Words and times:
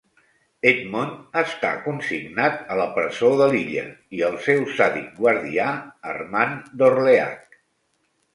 Edmond 0.69 1.35
està 1.41 1.73
consignat 1.83 2.57
a 2.75 2.77
la 2.79 2.87
presó 2.95 3.29
de 3.41 3.49
l'illa 3.51 3.85
i 4.21 4.25
el 4.31 4.39
seu 4.47 4.65
sàdic 4.79 5.13
guardià, 5.21 5.69
Armand 6.15 6.75
Dorleac. 6.83 7.63